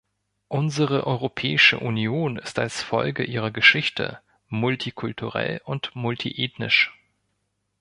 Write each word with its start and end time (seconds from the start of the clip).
Unsere 0.47 1.05
Europäische 1.05 1.77
Union 1.79 2.37
ist 2.37 2.57
als 2.57 2.81
Folge 2.81 3.23
ihrer 3.23 3.51
Geschichte 3.51 4.19
multikulturell 4.49 5.61
und 5.63 5.95
multiethnisch. 5.95 6.91